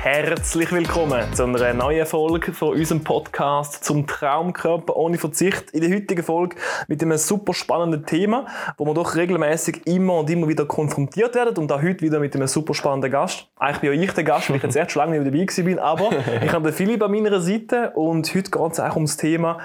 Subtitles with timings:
[0.00, 5.72] Herzlich willkommen zu einer neuen Folge von unserem Podcast zum Traumkörper ohne Verzicht.
[5.72, 6.54] In der heutigen Folge
[6.86, 8.46] mit einem super spannenden Thema,
[8.76, 12.36] wo wir doch regelmäßig immer und immer wieder konfrontiert werden und auch heute wieder mit
[12.36, 13.48] einem super spannenden Gast.
[13.56, 15.78] Eigentlich bin auch ich der Gast, weil ich jetzt erst schon lange nicht dabei bin,
[15.80, 16.10] aber
[16.44, 19.58] ich habe den Philipp an meiner Seite und heute geht es auch ums Thema,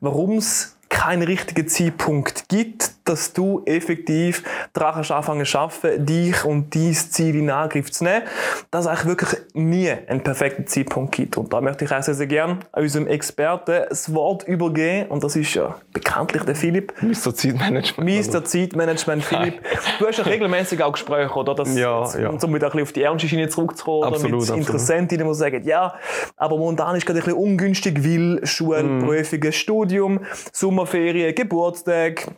[0.00, 6.74] warum es keinen richtigen Zeitpunkt gibt, dass du effektiv daran anfangen zu arbeiten, dich und
[6.74, 8.22] dein Ziel in Angriff zu nehmen,
[8.70, 11.36] dass es eigentlich wirklich nie einen perfekten Zeitpunkt gibt.
[11.36, 15.08] Und da möchte ich auch sehr, sehr gerne unserem Experten das Wort übergeben.
[15.10, 16.94] Und das ist ja bekanntlich der Philipp.
[17.02, 17.34] Mr.
[17.34, 18.32] Zeitmanagement.
[18.32, 18.44] Mr.
[18.44, 19.60] Zeitmanagement, Philipp.
[19.98, 21.54] Du hast ja regelmäßig auch Gespräche, oder?
[21.54, 22.30] Das, ja, ja.
[22.30, 24.04] Um wieder ein bisschen auf die ernste Schiene zurückzukommen.
[24.04, 25.94] Absolut, oder mit Interessentinnen, die sagen, ja,
[26.36, 29.04] aber momentan ist gerade ein bisschen ungünstig, weil Schule, mm.
[29.04, 30.20] Prüfungen, Studium,
[30.52, 32.28] Sommerferien, Geburtstag,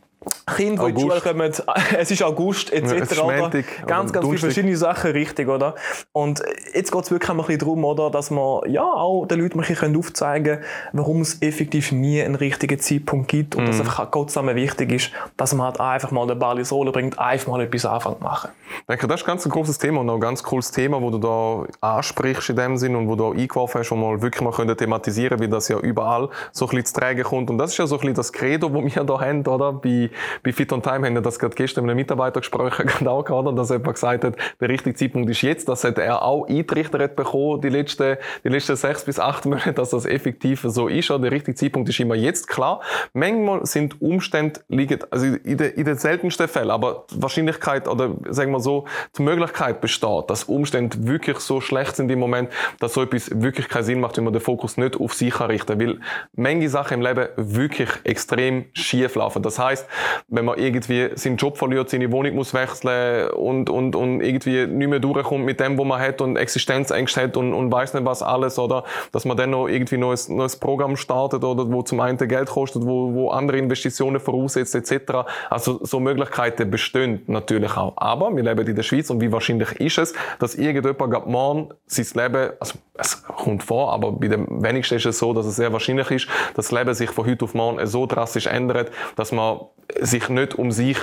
[0.57, 1.53] Kinder, die in die Schule kommen,
[1.99, 3.17] es ist August etc.
[3.17, 3.51] Ja,
[3.87, 5.75] ganz, ganz viele verschiedene Sachen, richtig, oder?
[6.13, 9.61] Und jetzt geht es wirklich ein bisschen darum, oder, dass man ja auch den Leuten
[9.61, 13.67] ein bisschen aufzeigen können, warum es effektiv nie einen richtigen Zeitpunkt gibt und mm.
[13.67, 16.93] dass einfach Gott zusammen wichtig ist, dass man halt einfach mal den Ball ins Rollen
[16.93, 18.51] bringt, einfach mal etwas anfangen zu machen.
[18.81, 21.11] Ich denke, das ist ganz ein großes Thema und auch ein ganz cooles Thema, wo
[21.11, 24.43] du da ansprichst in dem Sinn und wo du auch eingeworfen hast, wo wir wirklich
[24.43, 27.51] mal können thematisieren können, weil das ja überall so ein bisschen zu tragen kommt.
[27.51, 29.73] Und das ist ja so ein bisschen das Credo, das wir da haben, oder?
[29.73, 30.11] Bei
[30.43, 33.55] bei Fit on Time haben wir das gerade gestern mit einem Mitarbeiter gesprochen, genau gerade,
[33.55, 35.69] dass jemand gesagt hat, der richtige Zeitpunkt ist jetzt.
[35.69, 39.91] Das hat er auch eintrichtert bekommen, die letzten, die letzten sechs bis acht Monate, dass
[39.91, 41.11] das effektiv so ist.
[41.11, 42.81] Der richtige Zeitpunkt ist immer jetzt, klar.
[43.13, 48.15] Manchmal sind Umstände liegen, also in den, in den seltensten Fällen, aber die Wahrscheinlichkeit oder
[48.29, 52.51] sagen wir so, die Möglichkeit besteht, dass Umstände wirklich so schlecht sind im Moment,
[52.81, 55.81] dass so etwas wirklich keinen Sinn macht, wenn man den Fokus nicht auf sich richten
[55.81, 56.01] Weil
[56.35, 59.43] manche Sachen im Leben wirklich extrem schief laufen.
[59.43, 59.87] Das heißt,
[60.29, 64.89] wenn man irgendwie seinen Job verliert, seine Wohnung muss wechseln und, und, und irgendwie nicht
[64.89, 68.23] mehr durchkommt mit dem, was man hat und Existenzängste hat und, und weiß nicht was
[68.23, 72.17] alles oder dass man dann noch irgendwie neues, neues Programm startet oder wo zum einen
[72.17, 75.27] Geld kostet, wo, wo andere Investitionen voraussetzt etc.
[75.51, 77.95] Also so Möglichkeiten bestehen natürlich auch.
[77.97, 82.07] Aber wir leben in der Schweiz und wie wahrscheinlich ist es, dass irgendjemand morgen sein
[82.15, 85.73] Leben, also es kommt vor, aber bei dem wenigsten ist es so, dass es sehr
[85.73, 89.61] wahrscheinlich ist, dass das Leben sich von heute auf morgen so drastisch ändert, dass man
[90.01, 90.99] sich nicht um sich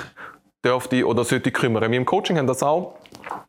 [0.64, 1.92] dürfte oder sollte kümmern.
[1.92, 2.96] Wir im Coaching haben das auch.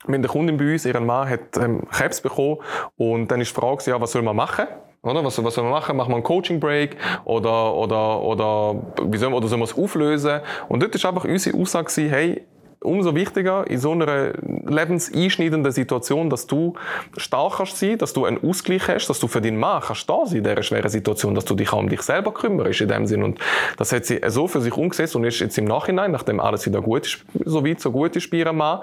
[0.05, 2.59] Haben eine Kundin bei uns, ihren Mann hat ähm, Krebs bekommen
[2.97, 4.67] und dann ist die Frage, ja, was soll man machen?
[5.03, 5.25] Oder?
[5.25, 5.97] Was, was soll man machen?
[5.97, 6.97] Machen wir einen Coaching Break?
[7.25, 10.41] Oder, oder, oder, wie soll, oder soll man es auflösen?
[10.69, 12.45] Und dort ist einfach unsere Aussage, hey,
[12.85, 14.33] umso wichtiger in so einer
[14.69, 16.75] lebenseinschneidenden Situation, dass du
[17.17, 20.27] stark kannst sein, dass du einen Ausgleich hast, dass du für deinen Mann kannst da
[20.27, 23.07] sein in dieser schweren Situation, dass du dich auch um dich selber kümmerst in dem
[23.07, 23.23] Sinn.
[23.23, 23.39] Und
[23.77, 26.83] das hat sie so für sich umgesetzt und ist jetzt im Nachhinein, nachdem alles wieder
[26.83, 28.81] gut ist, so weit, so gut ist bei ihrem Mann,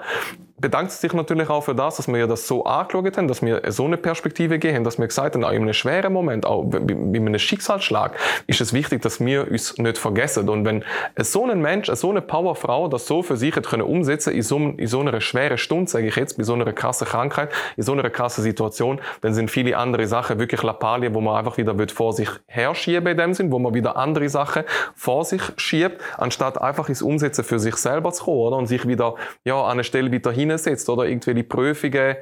[0.62, 3.84] bedankt sich natürlich auch für das, dass wir das so angeschaut haben, dass wir so
[3.84, 7.38] eine Perspektive gehen, dass wir gesagt haben, auch in einem schweren Moment, auch bei, einem
[7.38, 10.48] Schicksalsschlag, ist es wichtig, dass wir uns nicht vergessen.
[10.48, 10.84] Und wenn
[11.18, 14.86] so ein Mensch, so eine Powerfrau das so für sich können umsetzen in so, in
[14.86, 18.08] so einer schweren Stunde, sage ich jetzt, bei so einer krassen Krankheit, in so einer
[18.08, 22.28] krassen Situation, dann sind viele andere Sachen wirklich Lappalien, wo man einfach wieder vor sich
[22.46, 24.62] herschieben in dem Sinn, wo man wieder andere Sachen
[24.94, 28.56] vor sich schiebt, anstatt einfach ins Umsetzen für sich selber zu kommen, oder?
[28.56, 31.04] Und sich wieder, ja, an eine Stelle wieder hin hinsetzt oder?
[31.04, 32.16] Irgendwelche Prüfungen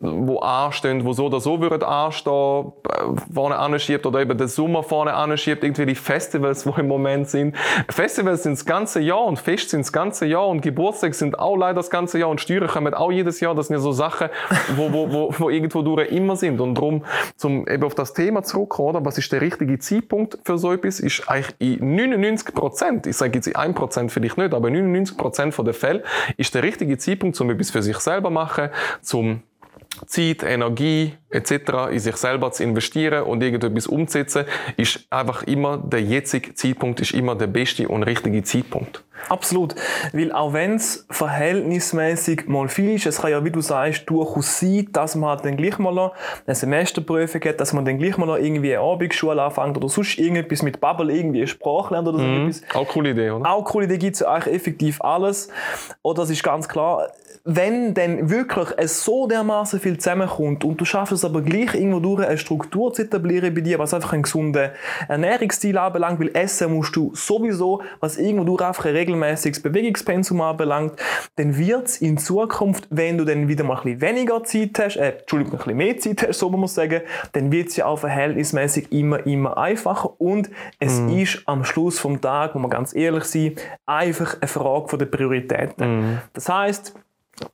[0.00, 4.82] wo anstehen, wo so oder so würden anstehen, äh, vorne anschiebt oder eben den Sommer
[4.82, 7.54] vorne anschiebt, irgendwie die Festivals, wo im Moment sind.
[7.90, 11.56] Festivals sind das ganze Jahr und Fest sind das ganze Jahr und Geburtstag sind auch
[11.56, 13.54] leider das ganze Jahr und Steuern kommen auch jedes Jahr.
[13.54, 14.28] Das sind ja so Sachen,
[14.74, 16.60] wo, wo, wo, wo irgendwo durch immer sind.
[16.60, 17.04] Und darum,
[17.36, 19.04] zum eben auf das Thema zurückkommen, oder?
[19.04, 23.34] was ist der richtige Zeitpunkt für so etwas, ist eigentlich in 99 Prozent, ich sage
[23.34, 26.02] jetzt in 1 Prozent vielleicht nicht, aber 99 Prozent der Fälle
[26.38, 28.70] ist der richtige Zeitpunkt, um etwas für sich selber machen,
[29.02, 29.42] zum
[30.06, 31.90] Zeit, Energie etc.
[31.90, 34.44] in sich selber zu investieren und irgendetwas umzusetzen,
[34.76, 39.04] ist einfach immer der jetzige Zeitpunkt ist immer der beste und richtige Zeitpunkt.
[39.28, 39.74] Absolut.
[40.12, 44.60] Weil auch wenn es verhältnismäßig mal viel ist, es kann ja, wie du sagst, durchaus
[44.60, 46.12] sein, dass man halt dann gleich mal
[46.46, 50.62] eine Semesterprüfung hat, dass man dann gleich mal irgendwie eine Abendschule anfängt oder sonst irgendetwas
[50.62, 52.48] mit Bubble, irgendwie eine Sprache lernt oder so mhm.
[52.48, 52.62] etwas.
[52.74, 53.50] Auch coole Idee, oder?
[53.50, 55.48] Auch coole Idee gibt es eigentlich effektiv alles.
[56.02, 57.08] Oder das ist ganz klar,
[57.44, 62.00] wenn dann wirklich es so dermaßen viel zusammenkommt und du schaffst es aber gleich irgendwo
[62.00, 64.70] durch eine Struktur zu etablieren bei dir, was einfach einen gesunden
[65.08, 71.00] Ernährungsstil anbelangt, weil essen musst du sowieso, was irgendwo durch einfach ein regelmäßiges Bewegungspensum anbelangt,
[71.36, 74.96] dann wird es in Zukunft, wenn du dann wieder mal ein bisschen weniger Zeit hast,
[74.96, 77.02] äh, Entschuldigung, ein bisschen mehr Zeit hast, so muss man sagen,
[77.32, 81.08] dann wird es ja auch verhältnismäßig immer, immer einfacher und es mm.
[81.18, 83.54] ist am Schluss vom Tag, muss man ganz ehrlich sein,
[83.86, 86.00] einfach eine Frage der Prioritäten.
[86.14, 86.18] Mm.
[86.34, 86.94] Das heißt,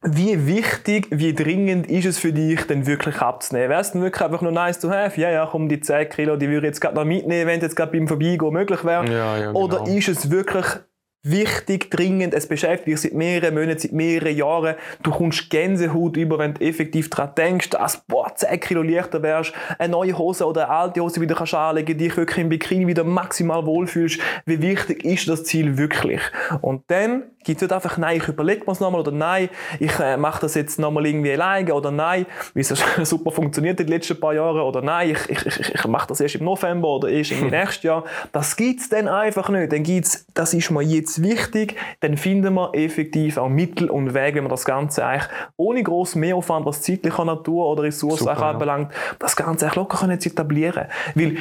[0.02, 3.70] wie wichtig, wie dringend ist es für dich, denn wirklich abzunehmen?
[3.70, 5.20] Wäre es denn wirklich einfach nur nice to have?
[5.20, 7.62] Ja, ja, komm, die 10 Kilo, die würde ich jetzt gerade noch mitnehmen, wenn es
[7.62, 9.04] jetzt gerade beim Vorbeigehen möglich wäre.
[9.06, 9.60] Ja, ja, genau.
[9.60, 10.66] Oder ist es wirklich
[11.22, 14.76] wichtig, dringend, es beschäftigt dich seit mehreren Monaten, seit mehreren Jahren.
[15.02, 19.52] Du kommst Gänsehaut über, wenn du effektiv daran denkst, dass boah, 10 Kilo leichter wärst,
[19.78, 23.04] eine neue Hose oder eine alte Hose wieder kannst anlegen, dich wirklich im Bikini wieder
[23.04, 24.20] maximal wohlfühlst.
[24.44, 26.20] Wie wichtig ist das Ziel wirklich?
[26.60, 29.48] Und dann gibt es nicht einfach, nein, ich überlege mir es nochmal oder nein,
[29.78, 32.68] ich äh, mache das jetzt nochmal irgendwie alleine oder nein, wie es
[33.04, 36.20] super funktioniert in den letzten paar Jahren oder nein, ich, ich, ich, ich mache das
[36.20, 38.04] erst im November oder erst im nächsten Jahr.
[38.32, 39.72] Das gibt es dann einfach nicht.
[39.72, 44.36] Dann gibt's, das ist mir jetzt wichtig, dann finden wir effektiv auch Mittel und Wege,
[44.36, 48.92] wenn man das Ganze eigentlich ohne grossen Mehraufwand, was zeitlicher Natur oder Ressourcen Super, anbelangt,
[49.18, 50.86] das Ganze eigentlich locker können zu etablieren.
[51.14, 51.38] Weil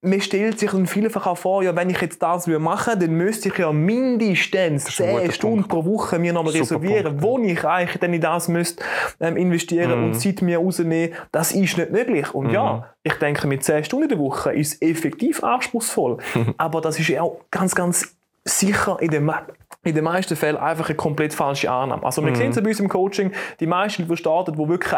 [0.00, 3.16] man stellt sich dann vielfach auch vor, ja, wenn ich jetzt das machen würde, dann
[3.16, 5.68] müsste ich ja mindestens 10 Stunden Punkt.
[5.68, 8.84] pro Woche mir nochmal reservieren, Punkt, wo ich eigentlich dann in das müsste
[9.20, 10.04] ähm, investieren mm.
[10.04, 11.16] und Zeit mir rausnehmen.
[11.32, 12.32] Das ist nicht möglich.
[12.32, 12.54] Und mm.
[12.54, 12.82] ja, mhm.
[13.02, 16.18] ich denke, mit 10 Stunden in der Woche ist es effektiv anspruchsvoll.
[16.58, 19.30] Aber das ist ja auch ganz, ganz sicher in den,
[19.82, 22.04] in den meisten Fällen einfach eine komplett falsche Annahme.
[22.04, 22.36] Also wir mm.
[22.36, 24.94] sehen es bei uns im Coaching, die meisten, die starten, die wirklich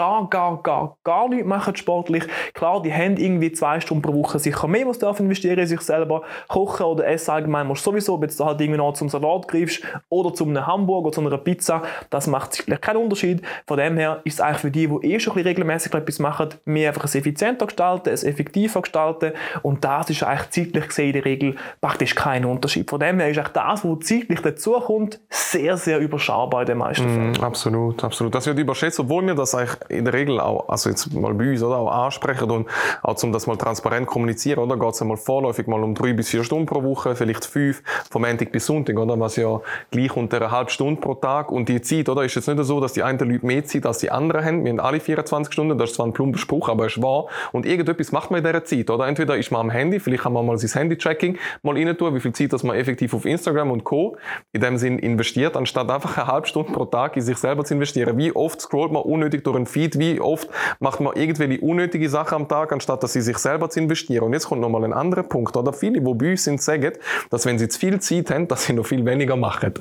[0.00, 2.24] gar, gar, gar, gar nichts machen sportlich.
[2.54, 5.82] Klar, die haben irgendwie zwei Stunden pro Woche sicher mehr, was dürfen investieren in sich
[5.82, 6.22] selber.
[6.48, 9.46] Kochen oder Essen allgemein musst du sowieso, ob jetzt du halt irgendwie noch zum Salat
[9.46, 13.42] greifst oder zu einem Hamburger oder zu einer Pizza, das macht sicherlich keinen Unterschied.
[13.66, 16.18] Von dem her ist es eigentlich für die, die eh schon ein bisschen regelmäßig etwas
[16.18, 21.08] machen, mehr einfach es effizienter gestalten, es effektiver gestalten und das ist eigentlich zeitlich gesehen
[21.08, 22.88] in der Regel praktisch kein Unterschied.
[22.88, 27.06] Von dem her ist eigentlich das, was zeitlich dazukommt, sehr, sehr überschaubar in den meisten
[27.06, 27.32] Fällen.
[27.32, 28.34] Mm, absolut, absolut.
[28.34, 31.50] Das wird überschätzt, obwohl mir das eigentlich in der Regel auch, also jetzt mal bei
[31.50, 32.68] uns, oder, auch ansprechen und
[33.02, 36.28] auch zum das mal transparent kommunizieren, oder, geht es einmal vorläufig mal um drei bis
[36.28, 39.60] vier Stunden pro Woche, vielleicht fünf, vom Montag bis Sonntag, oder, was ja
[39.90, 41.50] gleich unter einer halben Stunde pro Tag.
[41.50, 43.98] Und die Zeit, oder, ist jetzt nicht so, dass die einen Leute mehr Zeit als
[43.98, 46.86] die anderen haben, wir haben alle 24 Stunden, das ist zwar ein plumper Spruch, aber
[46.86, 47.26] es ist wahr.
[47.52, 50.32] Und irgendetwas macht man in dieser Zeit, oder, entweder ist man am Handy, vielleicht kann
[50.32, 53.70] man mal sein Handy-Tracking mal rein tun, wie viel Zeit, dass man effektiv auf Instagram
[53.70, 54.16] und Co.
[54.52, 57.74] in dem Sinn investiert, anstatt einfach eine halbe Stunde pro Tag in sich selber zu
[57.74, 58.16] investieren.
[58.16, 62.34] Wie oft scrollt man unnötig durch einen Wie wie oft macht man irgendwelche unnötige Sachen
[62.34, 64.24] am Tag, anstatt dass sie sich selber zu investieren.
[64.24, 65.56] Und jetzt kommt nochmal ein anderer Punkt.
[65.56, 66.92] Oder viele, die bei uns sind, sagen,
[67.30, 69.74] dass wenn sie zu viel Zeit haben, dass sie noch viel weniger machen.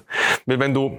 [0.45, 0.97] Weil wenn du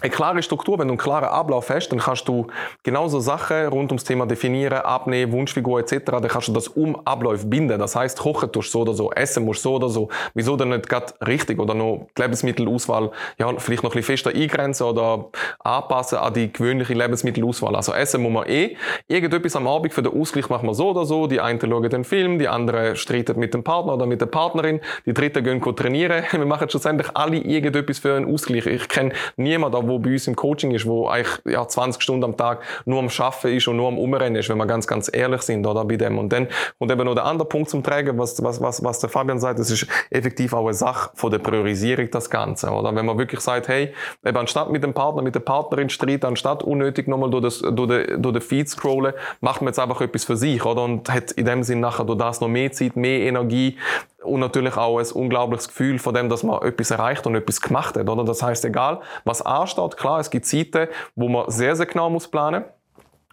[0.00, 2.46] eine klare Struktur, wenn du einen klaren Ablauf hast, dann kannst du
[2.82, 7.46] genauso Sachen rund ums Thema definieren, abnehmen, Wunschfigur etc., dann kannst du das um Abläufe
[7.46, 7.78] binden.
[7.78, 10.08] Das heißt, kochen tust du so oder so, essen musst du so oder so.
[10.34, 14.30] Wieso dann nicht gerade richtig oder noch die Lebensmittelauswahl ja, vielleicht noch ein bisschen fester
[14.30, 15.28] eingrenzen oder
[15.58, 17.76] anpassen an die gewöhnliche Lebensmittelauswahl.
[17.76, 18.76] Also essen muss man eh.
[19.08, 21.26] Irgendetwas am Abend für den Ausgleich machen wir so oder so.
[21.26, 24.80] Die einen schauen den Film, die anderen streiten mit dem Partner oder mit der Partnerin,
[25.04, 26.24] die dritten gehen trainieren.
[26.32, 28.66] Wir machen schlussendlich alle irgendetwas für einen Ausgleich.
[28.66, 32.36] Ich kenne niemanden, wo bei uns im Coaching ist, wo eigentlich ja, 20 Stunden am
[32.36, 35.42] Tag nur am Schaffen ist und nur am Umrennen ist, wenn wir ganz, ganz ehrlich
[35.42, 36.18] sind oder bei dem.
[36.18, 36.48] Und dann
[36.78, 39.58] und eben noch der andere Punkt zum Tragen, was, was, was, was der Fabian sagt,
[39.58, 42.70] das ist effektiv auch eine Sache von der Priorisierung, das Ganze.
[42.70, 43.92] Oder wenn man wirklich sagt, hey,
[44.24, 47.88] eben anstatt mit dem Partner, mit der Partnerin streiten, anstatt unnötig nochmal durch, das, durch,
[47.88, 50.82] den, durch den Feed scrollen, macht man jetzt einfach etwas für sich, oder?
[50.84, 53.76] Und hat in dem Sinn nachher durch das noch mehr Zeit, mehr Energie,
[54.22, 57.96] und natürlich auch ein unglaubliches Gefühl von dem, dass man etwas erreicht und etwas gemacht
[57.96, 58.24] hat, oder?
[58.24, 62.28] Das heißt, egal, was ansteht, klar, es gibt Zeiten, wo man sehr, sehr genau muss
[62.28, 62.79] planen muss.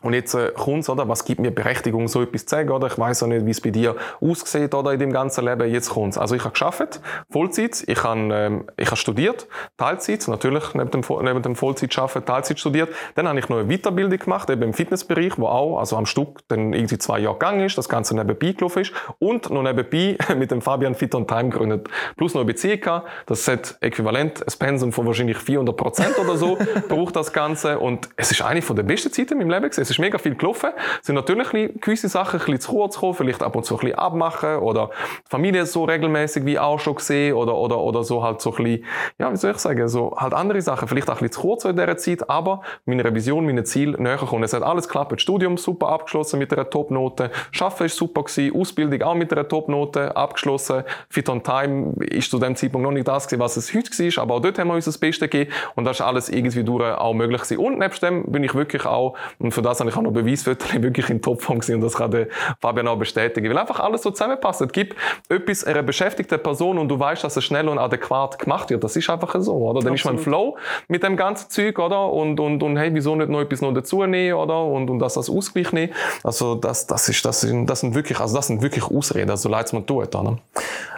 [0.03, 1.07] Und jetzt äh, kommt's, oder?
[1.09, 2.85] Was gibt mir Berechtigung, so etwas zu sagen, oder?
[2.85, 4.93] Ich weiß auch nicht, wie es bei dir aussieht, oder?
[4.93, 5.67] In dem ganzen Leben.
[5.71, 6.19] Jetzt kommt's.
[6.19, 7.01] Also ich habe geschafft,
[7.31, 7.83] Vollzeit.
[7.87, 12.59] Ich habe, ähm, ich habe studiert, Teilzeit, natürlich neben dem, neben dem Vollzeit schaffen, Teilzeit
[12.59, 12.89] studiert.
[13.15, 16.41] Dann habe ich noch eine Weiterbildung gemacht, eben im Fitnessbereich, wo auch, also am Stück
[16.47, 18.93] dann irgendwie zwei Jahre gegangen ist, das Ganze nebenbei gelaufen ist.
[19.17, 21.89] Und noch nebenbei mit dem Fabian Fit on Time gegründet.
[22.15, 23.07] Plus noch eine Beziehung gehabt.
[23.25, 26.55] Das hat äquivalent ein Pensum von wahrscheinlich 400 Prozent oder so,
[26.87, 27.79] braucht das Ganze.
[27.79, 30.17] Und es ist eine von der besten Zeiten in meinem Leben gewesen es ist mega
[30.17, 30.71] viel gelaufen.
[30.99, 31.49] Es sind natürlich
[31.81, 34.89] gewisse Sachen ein bisschen zu kurz gekommen, vielleicht ab und zu ein bisschen abmachen oder
[35.25, 38.63] die Familie so regelmäßig wie auch schon gesehen oder, oder, oder so halt so ein
[38.63, 38.85] bisschen,
[39.17, 41.65] ja, wie soll ich sagen, so halt andere Sachen, vielleicht auch ein bisschen zu kurz
[41.65, 44.43] in dieser Zeit, aber meiner Vision, meinem Ziel näher kommen.
[44.43, 45.13] Es hat alles geklappt.
[45.13, 47.31] Das Studium super abgeschlossen mit einer Topnote.
[47.51, 48.55] Schaffen ist super gewesen.
[48.59, 50.83] Ausbildung auch mit einer Topnote abgeschlossen.
[51.09, 54.23] Fit on Time ist zu dem Zeitpunkt noch nicht das gewesen, was es heute war,
[54.23, 56.97] aber auch dort haben wir uns das Beste gegeben und das ist alles irgendwie durch
[56.97, 57.57] auch möglich gewesen.
[57.59, 60.67] Und nebst dem bin ich wirklich auch, und für das habe ich auch noch Beweisfotos,
[60.81, 62.27] wirklich in Topform gewesen und das kann der
[62.59, 64.61] Fabian auch bestätigen, weil einfach alles so zusammenpasst.
[64.61, 64.95] Es gibt
[65.29, 68.83] etwas einer beschäftigten Person und du weißt, dass es schnell und adäquat gemacht wird.
[68.83, 69.81] Das ist einfach so, oder?
[69.81, 69.99] Dann Absolut.
[69.99, 70.57] ist man Flow
[70.87, 72.11] mit dem ganzen Zeug, oder?
[72.11, 74.63] Und, und, und hey, wieso nicht noch etwas noch dazu nehmen, oder?
[74.63, 75.93] Und, und das als Ausgleich nehmen.
[76.23, 79.49] Also, das, das ist, das sind, das sind wirklich, also das sind wirklich Ausreden, also
[79.49, 80.37] leid es man tut, oder?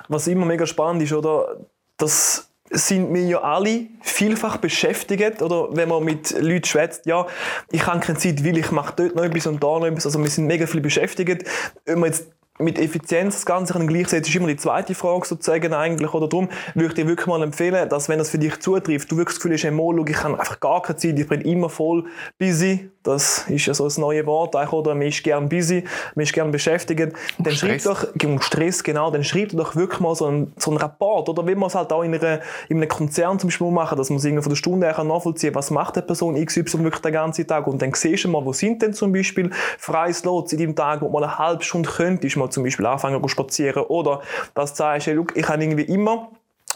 [0.07, 1.57] Was immer mega spannend ist, oder?
[1.97, 7.25] Das sind wir ja alle vielfach beschäftigt, oder wenn man mit Leuten schwätzt, ja,
[7.71, 10.19] ich habe keine Zeit, weil ich mache dort noch etwas und da noch etwas, also
[10.19, 11.45] wir sind mega viel beschäftigt.
[11.85, 12.27] Wenn man jetzt
[12.59, 16.27] mit Effizienz das Ganze gleichsetzen, ist immer die zweite Frage sozusagen eigentlich, oder?
[16.27, 19.35] Darum würde ich dir wirklich mal empfehlen, dass wenn das für dich zutrifft, du wirklich
[19.35, 22.03] das Gefühl hast, hey, mal, ich habe einfach gar keine Zeit, ich bin immer voll
[22.37, 24.93] busy, das ist ja so ein neues Wort, oder?
[24.93, 25.85] Man ist gerne busy,
[26.15, 30.13] man ist gerne beschäftigt, dann schreib doch, und Stress, genau, dann schreib doch wirklich mal
[30.15, 31.47] so einen, so einen Rapport, oder?
[31.47, 34.17] Wie man es halt auch in, einer, in einem Konzern zum Beispiel machen, dass man
[34.17, 37.47] es von der Stunde her nachvollziehen kann, was macht die Person XY wirklich den ganzen
[37.47, 40.75] Tag, und dann siehst du mal, wo sind denn zum Beispiel freie Slots in deinem
[40.75, 44.21] Tag, wo du mal eine halbe Stunde könntest, mal zum Beispiel anfangen zu spazieren, oder
[44.53, 46.31] dass du sagst, ich habe irgendwie immer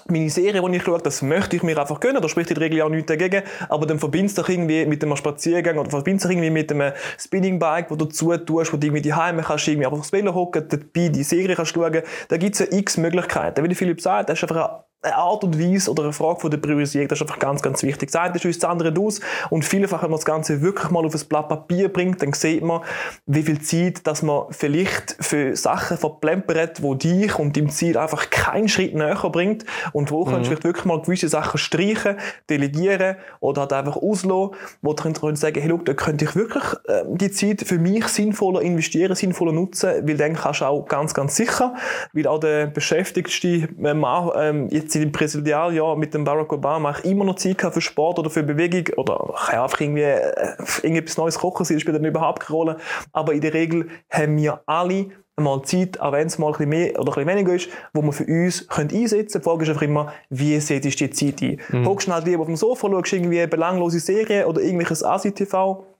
[0.07, 2.81] meine Serie, die ich schaue, das möchte ich mir einfach gönnen, da spricht die Regel
[2.81, 6.31] auch nichts dagegen, aber dann verbindest du dich irgendwie mit einem Spaziergang oder verbindest dich
[6.31, 9.99] irgendwie mit einem Spinningbike, wo du dazu tust, wo du irgendwie die kannst, irgendwie einfach
[9.99, 13.63] aufs Velo hocken, dabei die Serie kannst schauen, da gibt es ja x Möglichkeiten.
[13.63, 16.57] Wie Philipp sagt, das ist einfach eine Art und Weise oder eine Frage von der
[16.57, 18.11] Priorisierung, das ist einfach ganz, ganz wichtig.
[18.11, 19.19] Das eine ist uns das andere aus
[19.49, 22.63] und vielfach, wenn man das Ganze wirklich mal auf ein Blatt Papier bringt, dann sieht
[22.63, 22.81] man,
[23.25, 28.29] wie viel Zeit, dass man vielleicht für Sachen verplempert, wo dich und deinem Ziel einfach
[28.29, 30.31] keinen Schritt näher bringt und wo mhm.
[30.31, 32.17] kannst du vielleicht wirklich mal gewisse Sachen streichen,
[32.49, 36.63] delegieren oder halt einfach auslassen, wo du könnt sagen, hey, look, da könnte ich wirklich
[36.87, 41.13] äh, die Zeit für mich sinnvoller investieren, sinnvoller nutzen, weil dann kannst du auch ganz,
[41.13, 41.75] ganz sicher,
[42.13, 47.05] weil auch der beschäftigste Mann ähm, jetzt seit dem Präsidialjahr mit dem Barack Obama ich
[47.05, 51.39] immer noch Zeit für Sport oder für Bewegung oder kann einfach irgendwie äh, irgendetwas Neues
[51.39, 52.77] kochen, das spielt dann überhaupt keine Rolle.
[53.11, 56.69] Aber in der Regel haben wir alle mal Zeit, auch wenn es mal ein bisschen
[56.69, 59.43] mehr oder ein bisschen weniger ist, wo wir für uns können einsetzen können.
[59.43, 61.59] Die Frage ist einfach immer, wie setzt du die Zeit ein?
[61.69, 61.87] Mhm.
[61.87, 65.92] Hockst du halt lieber auf dem Sofa, schaust irgendwie belanglose Serien oder irgendwelches ASI-TV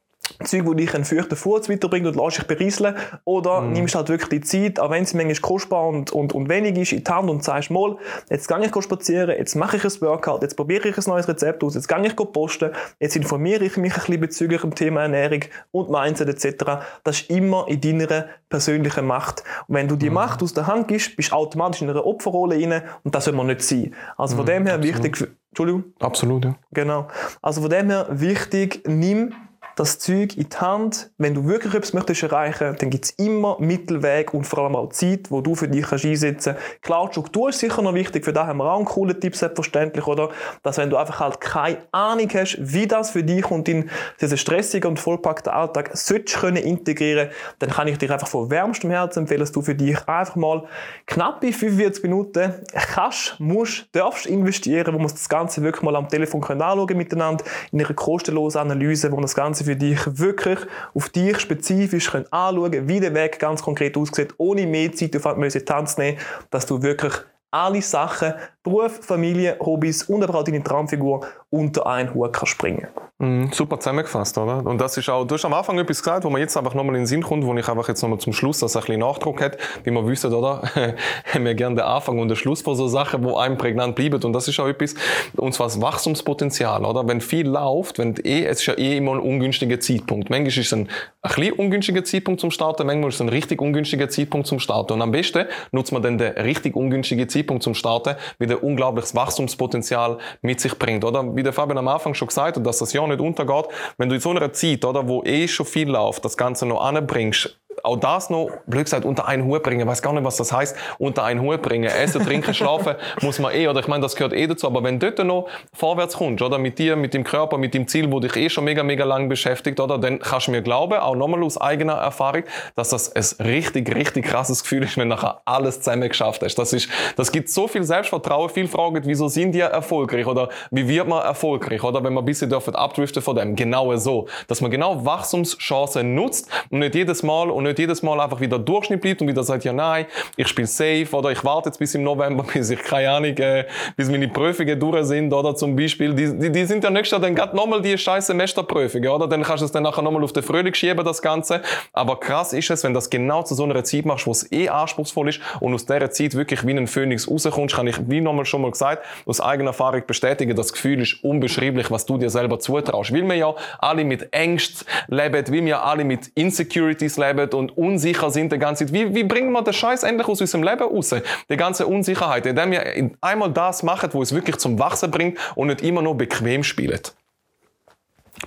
[0.44, 2.96] Zeug, die dich einen feuchten Fuß weiterbringt und lässt dich berieseln.
[3.26, 3.74] Oder mm.
[3.74, 6.92] nimmst halt wirklich die Zeit, auch wenn es manchmal kostbar und, und, und wenig ist,
[6.92, 7.98] in die Hand und sagst mal,
[8.30, 11.64] jetzt gehe ich spazieren, jetzt mache ich ein Workout, jetzt probiere ich ein neues Rezept
[11.64, 15.42] aus, jetzt gehe ich posten, jetzt informiere ich mich ein bisschen bezüglich dem Thema Ernährung
[15.72, 16.84] und Mindset etc.
[17.04, 19.44] Das ist immer in deiner persönlichen Macht.
[19.68, 20.14] Und wenn du die mm.
[20.14, 23.34] Macht aus der Hand gibst, bist du automatisch in einer Opferrolle rein und das soll
[23.34, 23.94] man nicht sein.
[24.18, 25.04] Also von mm, dem her absolut.
[25.04, 25.84] wichtig, Entschuldigung?
[26.00, 26.56] Absolut, ja.
[26.72, 27.08] Genau.
[27.42, 29.34] Also von dem her wichtig, nimm
[29.76, 31.12] das Zeug in die Hand.
[31.18, 34.90] Wenn du wirklich etwas möchtest erreichen, dann gibt es immer Mittelweg und vor allem auch
[34.90, 36.82] Zeit, wo du für dich kannst einsetzen kannst.
[36.82, 39.36] Klar, die Struktur ist sicher noch wichtig, für da haben wir auch einen coolen Tipp,
[39.36, 40.30] selbstverständlich, oder?
[40.62, 43.90] Dass wenn du einfach halt keine Ahnung hast, wie das für dich und in
[44.22, 48.92] diesen stressigen und vollpackten Alltag sollst können integrieren, dann kann ich dir einfach von wärmstem
[48.92, 50.64] Herzen empfehlen, dass du für dich einfach mal
[51.08, 56.44] knappe 45 Minuten kannst, musst, darfst investieren, wo wir das Ganze wirklich mal am Telefon
[56.44, 60.60] anschauen miteinander, in einer kostenlosen Analyse, wo wir das Ganze für dich wirklich
[60.94, 65.16] auf dich spezifisch können anschauen können, wie der Weg ganz konkret aussieht, ohne mehr Zeit
[65.16, 66.18] auf die Tanz nehmen,
[66.50, 67.14] dass du wirklich
[67.54, 72.88] alle Sachen, Beruf, Familie, Hobbys und aber auch deine Traumfigur unter einen Hut kannst bringen
[73.20, 74.66] mm, Super zusammengefasst, oder?
[74.66, 76.96] Und das ist auch, du hast am Anfang etwas gesagt, wo man jetzt einfach nochmal
[76.96, 79.40] in den Sinn kommt, wo ich einfach jetzt nochmal zum Schluss das ein bisschen Nachdruck
[79.40, 80.64] hat, wie man wüsste, oder?
[81.32, 84.22] haben wir gerne den Anfang und den Schluss von so Sachen, wo einem prägnant bleiben.
[84.24, 84.96] Und das ist auch etwas,
[85.38, 87.08] und zwar das Wachstumspotenzial, oder?
[87.08, 90.32] Wenn viel läuft, wenn eh, es ist ja eh immer ein ungünstiger Zeitpunkt.
[90.32, 90.90] Manchmal ist es ein,
[91.22, 94.94] ein bisschen ungünstiger Zeitpunkt zum Starten, manchmal ist es ein richtig ungünstiger Zeitpunkt zum Starten.
[94.94, 99.14] Und am besten nutzt man dann den richtig ungünstigen Zeitpunkt zum Starten, wie der unglaubliches
[99.14, 101.24] Wachstumspotenzial mit sich bringt, oder?
[101.44, 103.66] Wie der Fabian am Anfang schon gesagt hat, dass das Jahr nicht untergeht,
[103.98, 106.82] wenn du in so einer Zeit, oder, wo eh schon viel läuft, das Ganze noch
[106.82, 109.82] anbringst, auch das noch, blöd gesagt, unter einen Hut bringen.
[109.82, 111.84] Ich weiß gar nicht, was das heißt, unter einen Hut bringen.
[111.84, 114.68] Essen, trinken, schlafen muss man eh, oder ich meine, das gehört eh dazu.
[114.68, 117.88] Aber wenn du dort noch vorwärts kommst, oder mit dir, mit dem Körper, mit dem
[117.88, 120.94] Ziel, wo dich eh schon mega, mega lang beschäftigt, oder, dann kannst du mir glauben,
[120.94, 122.44] auch nochmal aus eigener Erfahrung,
[122.76, 126.56] dass das ein richtig, richtig krasses Gefühl ist, wenn du nachher alles zusammen geschafft hast.
[126.56, 128.50] Das ist, das gibt so viel Selbstvertrauen.
[128.50, 132.28] Viele fragen, wieso sind die erfolgreich, oder wie wird man erfolgreich, oder wenn man ein
[132.28, 133.58] bisschen dürfen abdriften von dem.
[133.58, 134.28] Genau so.
[134.48, 138.60] Dass man genau Wachstumschancen nutzt und nicht jedes Mal, und nicht jedes Mal einfach wieder
[138.60, 141.96] Durchschnitt bleibt und wieder sagt, ja nein, ich spiele safe, oder ich warte jetzt bis
[141.96, 143.66] im November, bis ich, keine Ahnung, äh,
[143.96, 146.14] bis meine Prüfungen durch sind, oder zum Beispiel.
[146.14, 149.28] Die, die, die sind ja nächstes Jahr dann gerade nochmal die scheiß Semesterprüfungen, oder?
[149.28, 151.62] Dann kannst du es dann nachher nochmal auf den Frühling schieben, das Ganze.
[151.92, 154.70] Aber krass ist es, wenn das genau zu so einer Zeit machst, wo es eh
[154.70, 158.46] anspruchsvoll ist und aus dieser Zeit wirklich wie ein Phönix rauskommst, kann ich, wie nochmal
[158.46, 162.60] schon mal gesagt, aus eigener Erfahrung bestätigen, das Gefühl ist unbeschreiblich, was du dir selber
[162.60, 163.14] zutraust.
[163.14, 168.30] Weil wir ja alle mit Ängsten leben, weil wir alle mit Insecurities leben und unsicher
[168.30, 168.94] sind die ganze Zeit.
[168.94, 171.16] Wie, wie bringen wir den Scheiß endlich aus unserem Leben raus?
[171.50, 175.68] Die ganze Unsicherheit, indem wir einmal das machen, wo es wirklich zum Wachsen bringt und
[175.68, 177.02] nicht immer nur bequem spielen.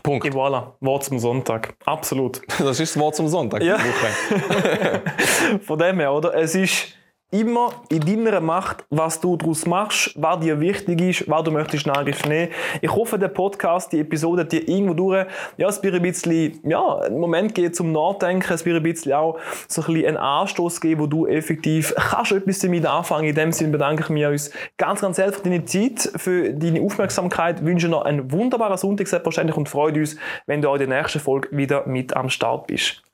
[0.03, 0.27] Punkt.
[0.27, 1.75] Et voilà, Wort zum Sonntag.
[1.85, 2.43] Absolut.
[2.59, 3.63] Das ist das Wort zum Sonntag.
[3.63, 3.79] Ja.
[5.63, 6.35] Von dem her, oder?
[6.35, 6.89] Es ist
[7.33, 11.87] immer in deiner Macht, was du daraus machst, was dir wichtig ist, was du möchtest
[11.87, 12.53] in Angriff nehmen.
[12.81, 16.99] Ich hoffe, der Podcast, die Episode dir irgendwo durch, ja, es wird ein bisschen, ja,
[17.01, 20.81] einen Moment geben zum Nachdenken, es wird ein bisschen auch so ein bisschen einen Anstoß
[20.81, 23.27] geben, wo du effektiv kannst etwas damit anfangen.
[23.27, 26.81] In dem Sinne bedanke ich mich uns ganz, ganz herzlich für deine Zeit, für deine
[26.81, 30.17] Aufmerksamkeit, wünsche noch einen wunderbaren Sonntag selbstverständlich und freue uns,
[30.47, 33.06] wenn du auch in der nächsten Folge wieder mit am Start bist.